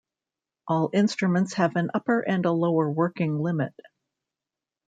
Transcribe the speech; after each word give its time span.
All 0.67 0.89
instruments 0.95 1.53
have 1.53 1.75
an 1.75 1.91
upper 1.93 2.21
and 2.21 2.43
a 2.47 2.51
lower 2.51 2.89
working 2.89 3.37
limit. 3.37 3.79